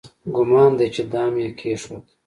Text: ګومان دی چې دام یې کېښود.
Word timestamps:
ګومان 0.35 0.71
دی 0.79 0.87
چې 0.95 1.03
دام 1.11 1.33
یې 1.43 1.49
کېښود. 1.59 2.03